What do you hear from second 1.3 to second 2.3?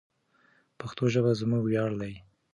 زموږ ویاړ دی.